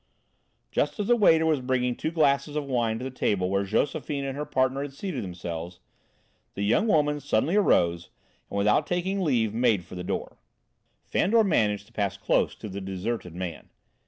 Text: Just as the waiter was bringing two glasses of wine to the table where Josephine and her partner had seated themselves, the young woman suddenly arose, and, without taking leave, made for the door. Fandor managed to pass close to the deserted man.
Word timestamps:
Just 0.71 0.99
as 0.99 1.05
the 1.05 1.15
waiter 1.15 1.45
was 1.45 1.61
bringing 1.61 1.95
two 1.95 2.09
glasses 2.09 2.55
of 2.55 2.65
wine 2.65 2.97
to 2.97 3.03
the 3.03 3.11
table 3.11 3.51
where 3.51 3.63
Josephine 3.65 4.25
and 4.25 4.35
her 4.35 4.45
partner 4.47 4.81
had 4.81 4.93
seated 4.93 5.23
themselves, 5.23 5.79
the 6.55 6.63
young 6.65 6.87
woman 6.87 7.19
suddenly 7.19 7.55
arose, 7.55 8.09
and, 8.49 8.57
without 8.57 8.87
taking 8.87 9.21
leave, 9.21 9.53
made 9.53 9.85
for 9.85 9.93
the 9.93 10.03
door. 10.03 10.39
Fandor 11.05 11.43
managed 11.43 11.85
to 11.85 11.93
pass 11.93 12.17
close 12.17 12.55
to 12.55 12.67
the 12.67 12.81
deserted 12.81 13.35
man. 13.35 13.69